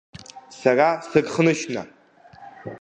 [0.59, 1.83] Сара сырхнышьна…